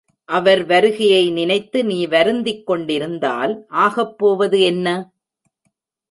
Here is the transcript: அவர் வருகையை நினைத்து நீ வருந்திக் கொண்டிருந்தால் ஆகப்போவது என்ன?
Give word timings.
அவர் 0.29 0.61
வருகையை 0.65 1.31
நினைத்து 1.31 1.79
நீ 1.85 1.97
வருந்திக் 2.07 2.65
கொண்டிருந்தால் 2.65 3.53
ஆகப்போவது 3.75 4.59
என்ன? 4.61 4.87